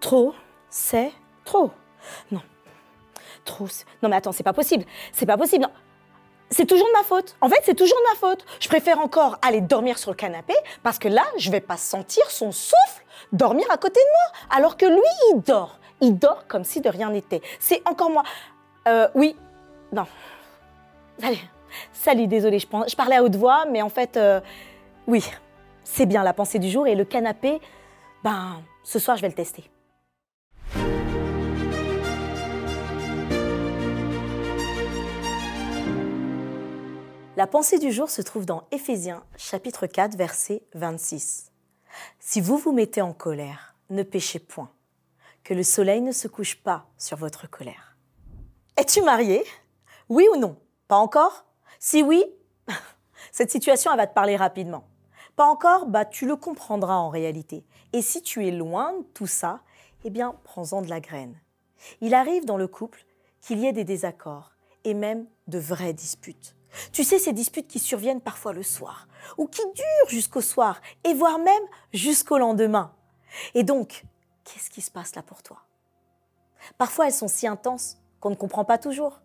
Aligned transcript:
Trop, 0.00 0.34
c'est 0.70 1.12
trop. 1.44 1.70
Non. 2.30 2.42
Trop. 3.44 3.66
Non 4.02 4.08
mais 4.08 4.16
attends, 4.16 4.32
c'est 4.32 4.42
pas 4.42 4.52
possible. 4.52 4.84
C'est 5.12 5.26
pas 5.26 5.36
possible. 5.36 5.66
C'est 6.50 6.64
toujours 6.66 6.86
de 6.86 6.92
ma 6.92 7.02
faute. 7.02 7.36
En 7.40 7.48
fait, 7.48 7.60
c'est 7.64 7.74
toujours 7.74 7.98
de 7.98 8.14
ma 8.14 8.16
faute. 8.28 8.44
Je 8.60 8.68
préfère 8.68 9.00
encore 9.00 9.36
aller 9.42 9.60
dormir 9.60 9.98
sur 9.98 10.10
le 10.10 10.16
canapé 10.16 10.54
parce 10.82 10.98
que 10.98 11.08
là, 11.08 11.24
je 11.36 11.50
vais 11.50 11.60
pas 11.60 11.76
sentir 11.76 12.30
son 12.30 12.52
souffle 12.52 13.04
dormir 13.32 13.66
à 13.70 13.76
côté 13.76 14.00
de 14.00 14.06
moi. 14.10 14.56
Alors 14.56 14.76
que 14.76 14.86
lui, 14.86 15.02
il 15.34 15.40
dort. 15.42 15.78
Il 16.00 16.16
dort 16.18 16.46
comme 16.46 16.64
si 16.64 16.80
de 16.80 16.88
rien 16.88 17.10
n'était. 17.10 17.42
C'est 17.58 17.86
encore 17.86 18.10
moi. 18.10 18.22
Euh, 18.86 19.08
oui. 19.14 19.36
Non. 19.92 20.06
Allez. 21.22 21.40
Salut, 21.92 22.26
désolé, 22.28 22.58
je, 22.58 22.66
pen- 22.66 22.84
je 22.88 22.96
parlais 22.96 23.16
à 23.16 23.22
haute 23.22 23.36
voix, 23.36 23.66
mais 23.66 23.82
en 23.82 23.90
fait, 23.90 24.16
euh, 24.16 24.40
oui, 25.06 25.22
c'est 25.84 26.06
bien 26.06 26.22
la 26.22 26.32
pensée 26.32 26.58
du 26.58 26.70
jour 26.70 26.86
et 26.86 26.94
le 26.94 27.04
canapé, 27.04 27.60
ben, 28.24 28.62
ce 28.84 28.98
soir, 28.98 29.16
je 29.18 29.22
vais 29.22 29.28
le 29.28 29.34
tester. 29.34 29.70
La 37.38 37.46
pensée 37.46 37.78
du 37.78 37.92
jour 37.92 38.10
se 38.10 38.20
trouve 38.20 38.46
dans 38.46 38.64
Éphésiens 38.72 39.22
chapitre 39.36 39.86
4 39.86 40.16
verset 40.16 40.60
26. 40.74 41.52
Si 42.18 42.40
vous 42.40 42.58
vous 42.58 42.72
mettez 42.72 43.00
en 43.00 43.12
colère, 43.12 43.76
ne 43.90 44.02
péchez 44.02 44.40
point, 44.40 44.72
que 45.44 45.54
le 45.54 45.62
soleil 45.62 46.00
ne 46.00 46.10
se 46.10 46.26
couche 46.26 46.56
pas 46.56 46.88
sur 46.98 47.16
votre 47.16 47.48
colère. 47.48 47.96
Es-tu 48.76 49.02
marié? 49.02 49.44
Oui 50.08 50.26
ou 50.34 50.36
non? 50.36 50.56
Pas 50.88 50.96
encore? 50.96 51.44
Si 51.78 52.02
oui, 52.02 52.24
cette 53.30 53.52
situation 53.52 53.92
elle 53.92 53.98
va 53.98 54.08
te 54.08 54.14
parler 54.14 54.34
rapidement. 54.34 54.88
Pas 55.36 55.46
encore? 55.46 55.86
Bah 55.86 56.04
tu 56.04 56.26
le 56.26 56.34
comprendras 56.34 56.96
en 56.96 57.08
réalité. 57.08 57.64
Et 57.92 58.02
si 58.02 58.20
tu 58.20 58.48
es 58.48 58.50
loin 58.50 58.94
de 58.94 59.04
tout 59.14 59.28
ça, 59.28 59.60
eh 60.02 60.10
bien 60.10 60.34
prends-en 60.42 60.82
de 60.82 60.88
la 60.88 60.98
graine. 60.98 61.40
Il 62.00 62.14
arrive 62.14 62.46
dans 62.46 62.56
le 62.56 62.66
couple 62.66 63.06
qu'il 63.40 63.60
y 63.60 63.66
ait 63.66 63.72
des 63.72 63.84
désaccords 63.84 64.56
et 64.82 64.92
même 64.92 65.28
de 65.46 65.60
vraies 65.60 65.92
disputes. 65.92 66.56
Tu 66.92 67.04
sais, 67.04 67.18
ces 67.18 67.32
disputes 67.32 67.68
qui 67.68 67.78
surviennent 67.78 68.20
parfois 68.20 68.52
le 68.52 68.62
soir, 68.62 69.08
ou 69.36 69.46
qui 69.46 69.62
durent 69.74 70.08
jusqu'au 70.08 70.40
soir, 70.40 70.80
et 71.04 71.14
voire 71.14 71.38
même 71.38 71.62
jusqu'au 71.92 72.38
lendemain. 72.38 72.92
Et 73.54 73.62
donc, 73.62 74.04
qu'est-ce 74.44 74.70
qui 74.70 74.80
se 74.80 74.90
passe 74.90 75.14
là 75.14 75.22
pour 75.22 75.42
toi? 75.42 75.58
Parfois, 76.76 77.06
elles 77.06 77.12
sont 77.12 77.28
si 77.28 77.46
intenses 77.46 77.98
qu'on 78.20 78.30
ne 78.30 78.34
comprend 78.34 78.64
pas 78.64 78.78
toujours. 78.78 79.20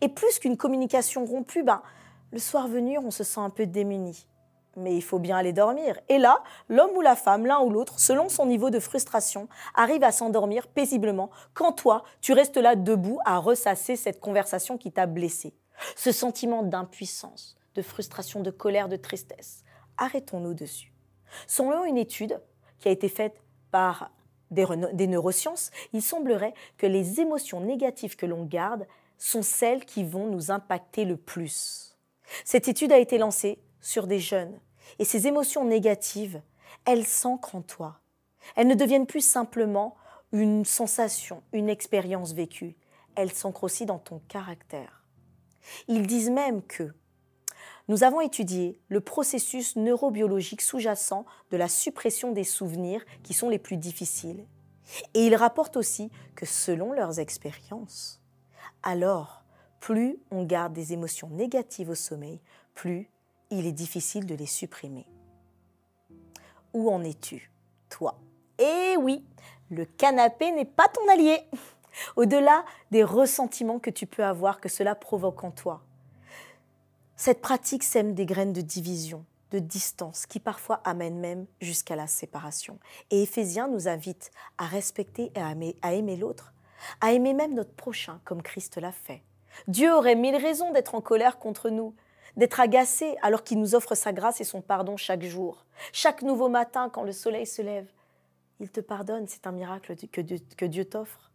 Et 0.00 0.08
plus 0.08 0.38
qu'une 0.38 0.56
communication 0.56 1.24
rompue, 1.24 1.62
ben, 1.62 1.82
le 2.32 2.38
soir 2.38 2.68
venu, 2.68 2.98
on 2.98 3.10
se 3.10 3.24
sent 3.24 3.40
un 3.40 3.50
peu 3.50 3.66
démuni. 3.66 4.26
Mais 4.76 4.94
il 4.94 5.02
faut 5.02 5.18
bien 5.18 5.36
aller 5.36 5.52
dormir. 5.52 5.98
Et 6.08 6.18
là, 6.18 6.42
l'homme 6.68 6.92
ou 6.96 7.00
la 7.00 7.16
femme, 7.16 7.44
l'un 7.44 7.60
ou 7.60 7.70
l'autre, 7.70 7.98
selon 7.98 8.28
son 8.28 8.46
niveau 8.46 8.70
de 8.70 8.78
frustration, 8.78 9.48
arrive 9.74 10.04
à 10.04 10.12
s'endormir 10.12 10.68
paisiblement 10.68 11.30
quand 11.54 11.72
toi, 11.72 12.04
tu 12.20 12.32
restes 12.32 12.56
là 12.56 12.76
debout 12.76 13.18
à 13.24 13.38
ressasser 13.38 13.96
cette 13.96 14.20
conversation 14.20 14.78
qui 14.78 14.92
t'a 14.92 15.06
blessé. 15.06 15.54
Ce 15.96 16.12
sentiment 16.12 16.62
d'impuissance, 16.62 17.56
de 17.74 17.82
frustration, 17.82 18.40
de 18.40 18.50
colère, 18.50 18.88
de 18.88 18.96
tristesse. 18.96 19.64
Arrêtons-nous 19.96 20.54
dessus. 20.54 20.92
Selon 21.46 21.84
une 21.84 21.98
étude 21.98 22.40
qui 22.78 22.88
a 22.88 22.92
été 22.92 23.08
faite 23.08 23.42
par 23.70 24.10
des, 24.50 24.66
des 24.92 25.06
neurosciences, 25.06 25.70
il 25.92 26.02
semblerait 26.02 26.54
que 26.76 26.86
les 26.86 27.20
émotions 27.20 27.60
négatives 27.60 28.16
que 28.16 28.26
l'on 28.26 28.44
garde 28.44 28.86
sont 29.18 29.42
celles 29.42 29.84
qui 29.84 30.02
vont 30.02 30.26
nous 30.26 30.50
impacter 30.50 31.04
le 31.04 31.16
plus. 31.16 31.96
Cette 32.44 32.68
étude 32.68 32.92
a 32.92 32.98
été 32.98 33.18
lancée 33.18 33.58
sur 33.80 34.06
des 34.06 34.18
jeunes 34.18 34.58
et 34.98 35.04
ces 35.04 35.26
émotions 35.26 35.64
négatives, 35.64 36.42
elles 36.84 37.06
s'ancrent 37.06 37.54
en 37.54 37.62
toi. 37.62 38.00
Elles 38.56 38.66
ne 38.66 38.74
deviennent 38.74 39.06
plus 39.06 39.24
simplement 39.24 39.96
une 40.32 40.64
sensation, 40.64 41.42
une 41.52 41.68
expérience 41.68 42.32
vécue. 42.32 42.76
Elles 43.14 43.32
s'ancrent 43.32 43.64
aussi 43.64 43.86
dans 43.86 43.98
ton 43.98 44.20
caractère. 44.28 44.99
Ils 45.88 46.06
disent 46.06 46.30
même 46.30 46.62
que 46.62 46.92
nous 47.88 48.04
avons 48.04 48.20
étudié 48.20 48.80
le 48.88 49.00
processus 49.00 49.74
neurobiologique 49.76 50.62
sous-jacent 50.62 51.24
de 51.50 51.56
la 51.56 51.68
suppression 51.68 52.30
des 52.30 52.44
souvenirs 52.44 53.04
qui 53.24 53.34
sont 53.34 53.48
les 53.48 53.58
plus 53.58 53.76
difficiles. 53.76 54.46
Et 55.14 55.26
ils 55.26 55.34
rapportent 55.34 55.76
aussi 55.76 56.10
que 56.36 56.46
selon 56.46 56.92
leurs 56.92 57.18
expériences, 57.18 58.20
alors 58.82 59.42
plus 59.80 60.18
on 60.30 60.44
garde 60.44 60.72
des 60.72 60.92
émotions 60.92 61.30
négatives 61.30 61.90
au 61.90 61.94
sommeil, 61.94 62.40
plus 62.74 63.10
il 63.50 63.66
est 63.66 63.72
difficile 63.72 64.26
de 64.26 64.34
les 64.34 64.46
supprimer. 64.46 65.06
Où 66.72 66.90
en 66.90 67.02
es-tu, 67.02 67.50
toi? 67.88 68.20
Eh 68.58 68.96
oui, 68.98 69.24
le 69.70 69.84
canapé 69.84 70.52
n'est 70.52 70.64
pas 70.64 70.88
ton 70.88 71.08
allié. 71.08 71.40
Au-delà 72.16 72.64
des 72.90 73.04
ressentiments 73.04 73.78
que 73.78 73.90
tu 73.90 74.06
peux 74.06 74.24
avoir, 74.24 74.60
que 74.60 74.68
cela 74.68 74.94
provoque 74.94 75.44
en 75.44 75.50
toi. 75.50 75.82
Cette 77.16 77.42
pratique 77.42 77.82
sème 77.82 78.14
des 78.14 78.26
graines 78.26 78.52
de 78.52 78.62
division, 78.62 79.24
de 79.50 79.58
distance, 79.58 80.26
qui 80.26 80.40
parfois 80.40 80.80
amènent 80.84 81.18
même 81.18 81.46
jusqu'à 81.60 81.96
la 81.96 82.06
séparation. 82.06 82.78
Et 83.10 83.22
Éphésiens 83.22 83.68
nous 83.68 83.88
invite 83.88 84.30
à 84.58 84.64
respecter 84.64 85.30
et 85.34 85.40
à 85.40 85.50
aimer, 85.50 85.76
aimer 85.84 86.16
l'autre, 86.16 86.54
à 87.00 87.12
aimer 87.12 87.34
même 87.34 87.54
notre 87.54 87.74
prochain 87.74 88.20
comme 88.24 88.42
Christ 88.42 88.78
l'a 88.78 88.92
fait. 88.92 89.22
Dieu 89.68 89.92
aurait 89.92 90.14
mille 90.14 90.36
raisons 90.36 90.72
d'être 90.72 90.94
en 90.94 91.00
colère 91.00 91.38
contre 91.38 91.68
nous, 91.68 91.94
d'être 92.36 92.60
agacé 92.60 93.16
alors 93.22 93.42
qu'il 93.42 93.58
nous 93.58 93.74
offre 93.74 93.94
sa 93.94 94.12
grâce 94.12 94.40
et 94.40 94.44
son 94.44 94.62
pardon 94.62 94.96
chaque 94.96 95.24
jour. 95.24 95.66
Chaque 95.92 96.22
nouveau 96.22 96.48
matin, 96.48 96.88
quand 96.88 97.02
le 97.02 97.12
soleil 97.12 97.46
se 97.46 97.60
lève, 97.60 97.90
il 98.60 98.70
te 98.70 98.80
pardonne, 98.80 99.26
c'est 99.26 99.46
un 99.46 99.52
miracle 99.52 99.94
que 99.96 100.66
Dieu 100.66 100.84
t'offre. 100.84 101.29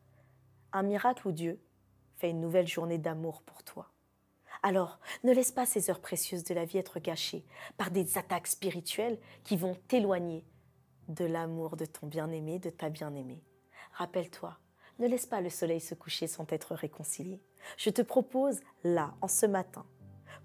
Un 0.75 0.83
miracle 0.83 1.29
où 1.29 1.31
Dieu 1.31 1.57
fait 2.17 2.31
une 2.31 2.41
nouvelle 2.41 2.67
journée 2.67 2.97
d'amour 2.97 3.43
pour 3.43 3.63
toi. 3.63 3.87
Alors, 4.61 4.99
ne 5.23 5.31
laisse 5.31 5.53
pas 5.53 5.65
ces 5.65 5.89
heures 5.89 6.01
précieuses 6.01 6.43
de 6.43 6.53
la 6.53 6.65
vie 6.65 6.77
être 6.77 6.99
gâchées 6.99 7.45
par 7.77 7.91
des 7.91 8.17
attaques 8.17 8.47
spirituelles 8.47 9.17
qui 9.45 9.55
vont 9.55 9.77
t'éloigner 9.87 10.43
de 11.07 11.23
l'amour 11.23 11.77
de 11.77 11.85
ton 11.85 12.07
bien-aimé, 12.07 12.59
de 12.59 12.69
ta 12.69 12.89
bien-aimée. 12.89 13.41
Rappelle-toi, 13.93 14.57
ne 14.99 15.07
laisse 15.07 15.25
pas 15.25 15.39
le 15.39 15.49
soleil 15.49 15.79
se 15.79 15.95
coucher 15.95 16.27
sans 16.27 16.45
être 16.49 16.75
réconcilié. 16.75 17.41
Je 17.77 17.89
te 17.89 18.01
propose, 18.01 18.59
là, 18.83 19.13
en 19.21 19.29
ce 19.29 19.45
matin, 19.45 19.85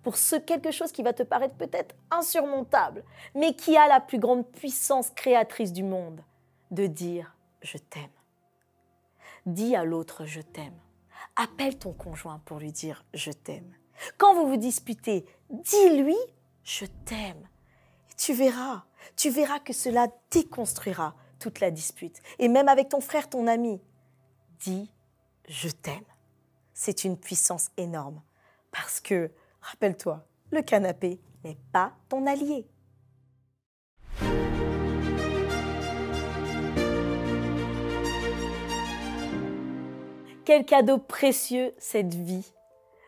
pour 0.04 0.16
ce 0.16 0.36
quelque 0.36 0.70
chose 0.70 0.92
qui 0.92 1.02
va 1.02 1.12
te 1.12 1.24
paraître 1.24 1.56
peut-être 1.56 1.97
insurmontable, 2.12 3.02
mais 3.34 3.56
qui 3.56 3.76
a 3.76 3.88
la 3.88 3.98
plus 3.98 4.20
grande 4.20 4.47
puissance 4.47 5.10
créatrice 5.10 5.72
du 5.72 5.82
monde, 5.82 6.20
de 6.70 6.86
dire 6.86 7.34
je 7.62 7.78
t'aime. 7.78 8.19
Dis 9.50 9.74
à 9.74 9.84
l'autre 9.84 10.26
je 10.26 10.40
t'aime. 10.40 10.78
Appelle 11.34 11.76
ton 11.76 11.92
conjoint 11.92 12.40
pour 12.44 12.60
lui 12.60 12.70
dire 12.70 13.04
je 13.14 13.32
t'aime. 13.32 13.74
Quand 14.16 14.32
vous 14.32 14.46
vous 14.46 14.56
disputez, 14.56 15.26
dis-lui 15.50 16.16
je 16.62 16.84
t'aime. 17.04 17.48
Et 18.10 18.14
tu 18.14 18.32
verras, 18.32 18.84
tu 19.16 19.28
verras 19.28 19.58
que 19.58 19.72
cela 19.72 20.06
déconstruira 20.30 21.16
toute 21.40 21.58
la 21.58 21.72
dispute. 21.72 22.22
Et 22.38 22.46
même 22.46 22.68
avec 22.68 22.90
ton 22.90 23.00
frère, 23.00 23.28
ton 23.28 23.48
ami, 23.48 23.80
dis 24.60 24.88
je 25.48 25.68
t'aime. 25.68 26.04
C'est 26.72 27.02
une 27.02 27.18
puissance 27.18 27.70
énorme. 27.76 28.22
Parce 28.70 29.00
que, 29.00 29.32
rappelle-toi, 29.62 30.24
le 30.52 30.62
canapé 30.62 31.20
n'est 31.42 31.58
pas 31.72 31.92
ton 32.08 32.24
allié. 32.28 32.68
Quel 40.50 40.64
cadeau 40.64 40.98
précieux 40.98 41.72
cette 41.78 42.12
vie, 42.12 42.52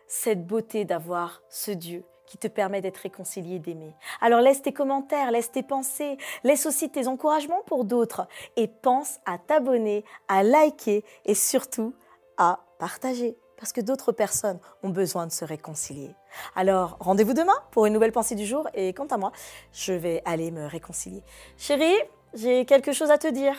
cette 0.07 0.47
beauté 0.47 0.85
d'avoir 0.85 1.43
ce 1.49 1.73
Dieu 1.73 2.05
qui 2.25 2.39
te 2.39 2.47
permet 2.47 2.81
d'être 2.81 2.99
réconcilié, 2.99 3.59
d'aimer. 3.59 3.97
Alors 4.21 4.41
laisse 4.41 4.63
tes 4.63 4.73
commentaires, 4.73 5.33
laisse 5.33 5.51
tes 5.51 5.65
pensées, 5.65 6.19
laisse 6.45 6.67
aussi 6.67 6.89
tes 6.89 7.09
encouragements 7.09 7.65
pour 7.67 7.85
d'autres 7.85 8.29
et 8.55 8.69
pense 8.69 9.19
à 9.27 9.39
t'abonner, 9.39 10.05
à 10.29 10.45
liker 10.45 11.05
et 11.25 11.35
surtout 11.35 11.97
à 12.39 12.61
partager 12.79 13.37
parce 13.57 13.73
que 13.73 13.81
d'autres 13.81 14.13
personnes 14.13 14.61
ont 14.85 14.91
besoin 14.91 15.27
de 15.27 15.33
se 15.33 15.45
réconcilier. 15.45 16.15
Alors 16.55 16.97
rendez-vous 17.01 17.35
demain 17.35 17.59
pour 17.73 17.87
une 17.87 17.93
nouvelle 17.93 18.13
pensée 18.13 18.37
du 18.37 18.47
jour 18.47 18.69
et 18.73 18.93
quant 18.93 19.07
à 19.07 19.17
moi, 19.17 19.33
je 19.73 19.93
vais 19.93 20.23
aller 20.27 20.53
me 20.53 20.69
réconcilier. 20.69 21.25
Chérie, 21.57 21.99
j'ai 22.35 22.65
quelque 22.67 22.93
chose 22.93 23.11
à 23.11 23.19
te 23.19 23.27
dire. 23.27 23.57